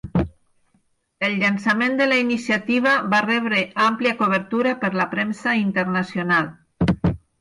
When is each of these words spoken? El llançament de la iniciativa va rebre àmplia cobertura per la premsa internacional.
El 1.27 1.35
llançament 1.41 1.99
de 1.99 2.07
la 2.07 2.17
iniciativa 2.21 2.93
va 3.13 3.21
rebre 3.27 3.61
àmplia 3.91 4.15
cobertura 4.23 4.73
per 4.85 4.91
la 5.03 5.07
premsa 5.13 5.55
internacional. 5.61 6.51